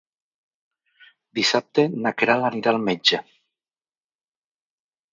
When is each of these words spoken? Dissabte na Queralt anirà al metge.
Dissabte 1.41 1.87
na 2.05 2.13
Queralt 2.23 2.49
anirà 2.51 2.75
al 2.75 2.83
metge. 2.91 3.23